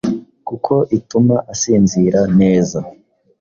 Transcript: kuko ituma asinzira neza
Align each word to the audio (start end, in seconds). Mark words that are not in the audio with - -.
kuko 0.47 0.73
ituma 0.97 1.35
asinzira 1.53 2.21
neza 2.39 2.79